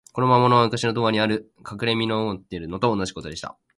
[0.13, 3.57] この魔物は、むかしの童話にある、かくれみのを持っているのと同じことでした。